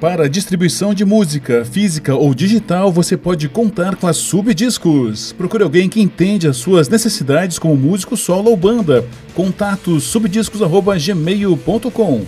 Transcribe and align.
Para 0.00 0.28
distribuição 0.28 0.92
de 0.92 1.04
música, 1.06 1.64
física 1.64 2.14
ou 2.14 2.34
digital, 2.34 2.92
você 2.92 3.16
pode 3.16 3.48
contar 3.48 3.96
com 3.96 4.06
a 4.06 4.12
Subdiscos. 4.12 5.32
Procure 5.32 5.62
alguém 5.62 5.88
que 5.88 6.02
entende 6.02 6.46
as 6.46 6.58
suas 6.58 6.86
necessidades 6.86 7.58
como 7.58 7.74
músico 7.76 8.14
solo 8.14 8.50
ou 8.50 8.56
banda. 8.58 9.08
Contato 9.34 9.98
subdiscos@gmail.com. 9.98 12.26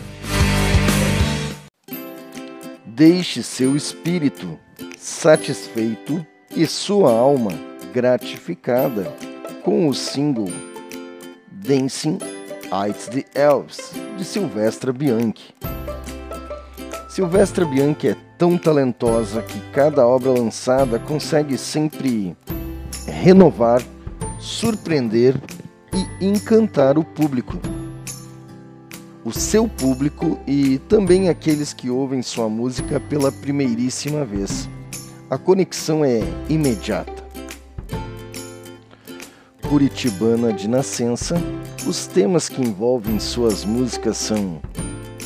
Deixe 2.87 3.43
seu 3.43 3.77
espírito 3.77 4.59
satisfeito 4.97 6.27
e 6.57 6.67
sua 6.67 7.13
alma 7.13 7.53
gratificada 7.93 9.13
com 9.63 9.89
o 9.89 9.95
single 9.95 10.51
Dancing 11.53 12.17
Hides 12.73 13.09
the 13.09 13.27
Elves 13.39 13.93
de 14.17 14.25
Silvestra 14.25 14.91
Bianchi. 14.91 15.53
Silvestra 17.19 17.65
Bianchi 17.65 18.11
é 18.11 18.17
tão 18.39 18.57
talentosa 18.57 19.43
que 19.43 19.59
cada 19.73 20.07
obra 20.07 20.31
lançada 20.31 21.01
consegue 21.01 21.59
sempre 21.59 22.37
renovar, 23.09 23.83
surpreender 24.39 25.35
e 25.93 26.25
encantar 26.25 26.97
o 26.97 27.03
público. 27.03 27.59
O 29.25 29.33
seu 29.33 29.67
público 29.67 30.39
e 30.47 30.79
também 30.89 31.29
aqueles 31.29 31.73
que 31.73 31.91
ouvem 31.91 32.23
sua 32.23 32.49
música 32.49 33.01
pela 33.01 33.33
primeiríssima 33.33 34.25
vez. 34.25 34.69
A 35.29 35.37
conexão 35.37 36.05
é 36.05 36.21
imediata. 36.49 37.25
Curitibana 39.69 40.53
de 40.53 40.69
nascença, 40.69 41.35
os 41.85 42.07
temas 42.07 42.49
que 42.49 42.63
envolvem 42.63 43.19
suas 43.19 43.65
músicas 43.65 44.17
são 44.19 44.61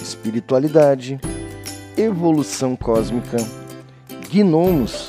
espiritualidade, 0.01 1.20
evolução 1.96 2.74
cósmica, 2.74 3.37
gnomos, 4.30 5.09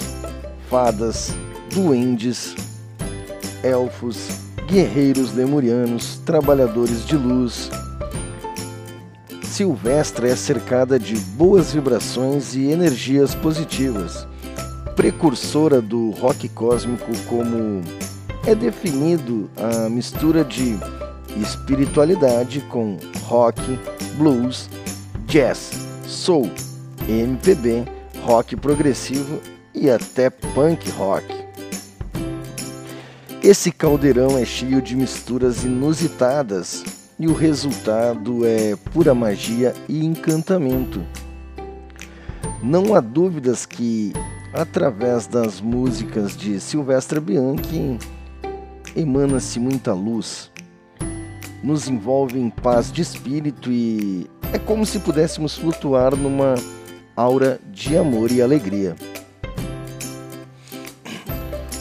fadas, 0.69 1.33
duendes, 1.73 2.55
elfos, 3.63 4.27
guerreiros 4.67 5.33
lemurianos, 5.33 6.17
trabalhadores 6.25 7.05
de 7.05 7.15
luz. 7.15 7.69
Silvestra 9.43 10.27
é 10.27 10.35
cercada 10.35 10.99
de 10.99 11.15
boas 11.15 11.73
vibrações 11.73 12.55
e 12.55 12.71
energias 12.71 13.35
positivas, 13.35 14.27
precursora 14.95 15.81
do 15.81 16.09
rock 16.11 16.49
cósmico 16.49 17.11
como 17.27 17.81
é 18.45 18.53
definido 18.53 19.49
a 19.55 19.89
mistura 19.89 20.43
de 20.43 20.77
espiritualidade 21.39 22.61
com 22.61 22.97
rock, 23.23 23.61
blues, 24.17 24.69
jazz, 25.25 25.71
soul, 26.05 26.49
MPB, 27.07 27.85
rock 28.21 28.55
progressivo 28.55 29.39
e 29.73 29.89
até 29.89 30.29
punk 30.29 30.89
rock. 30.91 31.25
Esse 33.43 33.71
caldeirão 33.71 34.37
é 34.37 34.45
cheio 34.45 34.81
de 34.81 34.95
misturas 34.95 35.65
inusitadas 35.65 36.83
e 37.19 37.27
o 37.27 37.33
resultado 37.33 38.45
é 38.45 38.75
pura 38.93 39.13
magia 39.13 39.73
e 39.89 40.05
encantamento. 40.05 41.03
Não 42.61 42.95
há 42.95 43.01
dúvidas 43.01 43.65
que, 43.65 44.13
através 44.53 45.27
das 45.27 45.59
músicas 45.59 46.37
de 46.37 46.59
Silvestre 46.61 47.19
Bianchi, 47.19 47.99
emana-se 48.95 49.59
muita 49.59 49.93
luz, 49.93 50.49
nos 51.61 51.89
envolve 51.89 52.39
em 52.39 52.49
paz 52.49 52.89
de 52.91 53.01
espírito 53.01 53.69
e 53.69 54.29
é 54.53 54.57
como 54.57 54.85
se 54.85 54.99
pudéssemos 54.99 55.57
flutuar 55.57 56.15
numa 56.15 56.55
aura 57.15 57.59
de 57.71 57.97
amor 57.97 58.31
e 58.31 58.41
alegria. 58.41 58.95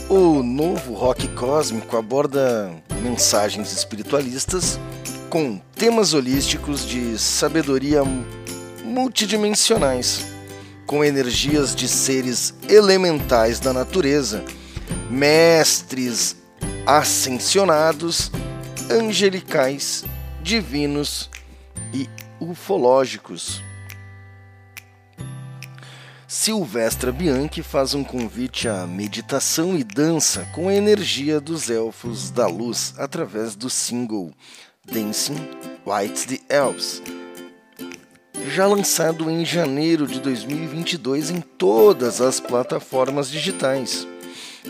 O 0.09 0.43
novo 0.43 0.93
rock 0.93 1.27
cósmico 1.29 1.97
aborda 1.97 2.71
mensagens 3.03 3.73
espiritualistas 3.73 4.79
com 5.31 5.59
temas 5.75 6.13
holísticos 6.13 6.87
de 6.87 7.19
sabedoria 7.19 8.03
multidimensionais, 8.85 10.27
com 10.87 11.03
energias 11.03 11.75
de 11.75 11.89
seres 11.89 12.55
elementais 12.69 13.59
da 13.59 13.73
natureza, 13.73 14.45
mestres 15.11 16.37
ascensionados, 16.87 18.31
angelicais, 18.91 20.05
divinos 20.43 21.31
e 21.95 22.07
ufológicos. 22.39 23.63
Silvestra 26.35 27.13
Bianchi 27.13 27.63
faz 27.63 27.93
um 27.93 28.03
convite 28.03 28.67
à 28.67 28.87
meditação 28.87 29.77
e 29.77 29.85
dança 29.85 30.49
com 30.55 30.67
a 30.67 30.75
energia 30.75 31.39
dos 31.39 31.69
elfos 31.69 32.31
da 32.31 32.47
luz 32.47 32.95
através 32.97 33.55
do 33.55 33.69
single 33.69 34.33
Dancing 34.83 35.37
White 35.87 36.27
the 36.27 36.57
Elves, 36.57 37.03
já 38.49 38.67
lançado 38.67 39.31
em 39.31 39.45
janeiro 39.45 40.07
de 40.07 40.21
2022 40.21 41.29
em 41.29 41.43
todas 41.43 42.23
as 42.23 42.41
plataformas 42.41 43.29
digitais. 43.29 44.09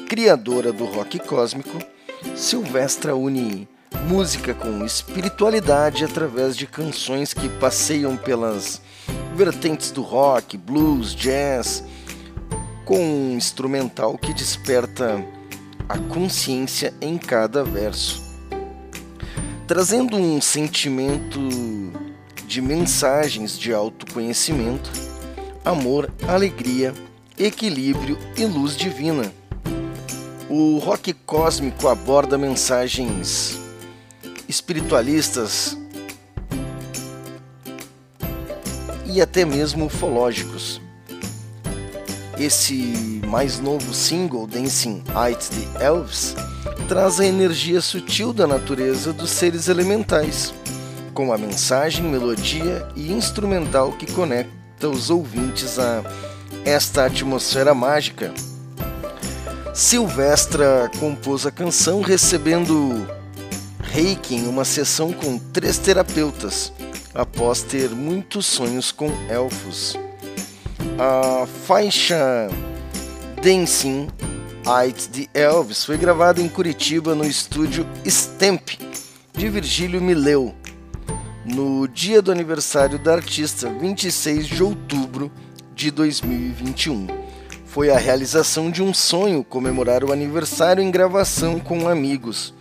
Criadora 0.09 0.73
do 0.73 0.85
rock 0.85 1.21
cósmico, 1.21 1.79
Silvestra 2.35 3.15
une 3.15 3.69
música 4.09 4.53
com 4.53 4.85
espiritualidade 4.85 6.05
através 6.05 6.57
de 6.57 6.67
canções 6.67 7.33
que 7.33 7.49
passeiam 7.49 8.17
pelas 8.17 8.83
vertentes 9.35 9.91
do 9.91 10.03
rock, 10.03 10.57
blues, 10.57 11.15
jazz, 11.15 11.85
com 12.85 12.99
um 12.99 13.37
instrumental 13.37 14.19
que 14.19 14.33
desperta 14.35 15.25
a 15.89 15.99
consciência 15.99 16.93
em 17.01 17.19
cada 17.19 17.65
verso, 17.65 18.23
trazendo 19.67 20.17
um 20.17 20.41
sentimento 20.41 21.41
de 22.47 22.61
mensagens 22.61 23.59
de 23.59 23.73
autoconhecimento, 23.73 24.91
amor, 25.65 26.13
alegria, 26.29 26.93
equilíbrio 27.39 28.19
e 28.37 28.45
luz 28.45 28.77
divina. 28.77 29.33
O 30.49 30.79
rock 30.79 31.15
cósmico 31.15 31.89
aborda 31.89 32.37
mensagens 32.37 33.59
espiritualistas 34.47 35.79
e 39.13 39.21
até 39.21 39.45
mesmo 39.45 39.87
ufológicos. 39.87 40.81
Esse 42.39 43.21
mais 43.27 43.61
novo 43.61 43.93
single, 43.93 44.47
Dancing 44.47 45.05
Heights 45.15 45.51
the 45.51 45.85
Elves, 45.85 46.35
traz 46.89 47.21
a 47.21 47.27
energia 47.27 47.81
sutil 47.81 48.33
da 48.33 48.47
natureza 48.47 49.13
dos 49.13 49.31
seres 49.31 49.69
elementais, 49.69 50.53
com 51.15 51.33
a 51.33 51.39
mensagem, 51.39 52.05
melodia 52.05 52.89
e 52.97 53.13
instrumental 53.13 53.93
que 53.93 54.11
conecta 54.11 54.89
os 54.89 55.11
ouvintes 55.11 55.79
a 55.79 56.03
esta 56.65 57.07
atmosfera 57.07 57.75
mágica 57.75 58.33
Silvestra 59.75 60.91
compôs 61.01 61.47
a 61.47 61.51
canção 61.51 62.03
recebendo 62.03 63.09
reiki 63.81 64.35
em 64.35 64.47
uma 64.47 64.67
sessão 64.67 65.15
com 65.15 65.39
três 65.39 65.79
terapeutas, 65.79 66.71
após 67.15 67.63
ter 67.63 67.91
muitos 67.91 68.47
sonhos 68.47 68.91
com 68.91 69.11
elfos. 69.29 69.97
A 70.99 71.47
faixa 71.67 72.49
Dancing 73.43 74.09
Heights 74.67 75.07
the 75.09 75.27
Elves 75.35 75.85
foi 75.85 75.97
gravada 75.97 76.41
em 76.41 76.49
Curitiba 76.49 77.15
no 77.15 77.25
estúdio 77.25 77.87
Stamp 78.05 78.71
de 79.35 79.49
Virgílio 79.49 80.01
Mileu, 80.01 80.55
no 81.45 81.89
dia 81.89 82.23
do 82.23 82.31
aniversário 82.31 82.99
da 82.99 83.15
artista, 83.15 83.69
26 83.69 84.47
de 84.47 84.63
outubro 84.63 85.33
de 85.75 85.91
2021 85.91 87.23
foi 87.73 87.89
a 87.89 87.97
realização 87.97 88.71
de 88.71 88.83
um 88.83 88.93
sonho 88.93 89.43
comemorar 89.43 90.05
o 90.05 90.13
aniversário 90.13 90.83
em 90.83 90.91
gravação 90.91 91.59
com 91.59 91.89
amigos. 91.89 92.53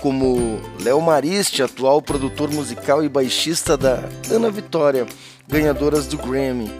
Como 0.00 0.60
Léo 0.80 1.00
Mariste, 1.00 1.62
atual 1.62 2.00
produtor 2.00 2.50
musical 2.50 3.04
e 3.04 3.08
baixista 3.08 3.76
da 3.76 4.02
Ana 4.30 4.50
Vitória, 4.50 5.06
ganhadoras 5.46 6.06
do 6.06 6.16
Grammy. 6.16 6.72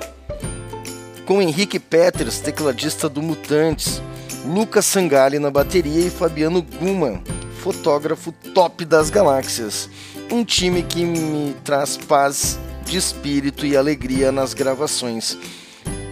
Com 1.27 1.43
Henrique 1.43 1.79
Peters, 1.79 2.39
tecladista 2.39 3.09
do 3.09 3.21
Mutantes, 3.21 4.03
Lucas 4.47 4.87
Sangali 4.87 5.39
na 5.39 5.51
bateria 5.51 6.07
e 6.07 6.11
Fabiano 6.11 6.63
Guma, 6.63 7.21
fotógrafo 7.63 8.33
top 8.55 8.85
das 8.85 9.11
galáxias. 9.11 9.91
Um 10.31 10.45
time 10.45 10.83
que 10.83 11.05
me 11.05 11.55
traz 11.63 11.97
paz 11.97 12.59
de 12.85 12.97
espírito 12.97 13.67
e 13.67 13.77
alegria 13.77 14.33
nas 14.33 14.55
gravações 14.55 15.37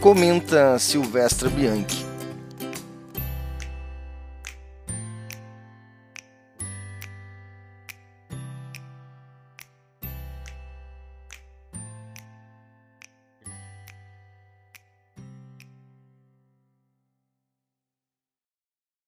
comenta 0.00 0.78
Silvestra 0.78 1.48
Bianchi. 1.48 2.07